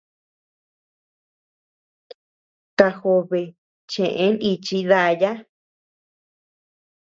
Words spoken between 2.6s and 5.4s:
Kajobe cheʼe nichi daya.